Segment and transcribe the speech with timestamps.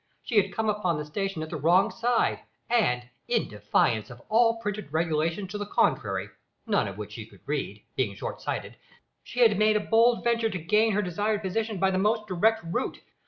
[0.23, 2.39] She had come upon the station at the wrong side,
[2.71, 6.27] and, in defiance of all printed regulations to the contrary
[6.65, 8.77] none of which she could read, being short sighted
[9.23, 12.63] she had made a bold venture to gain her desired position by the most direct
[12.63, 12.97] route.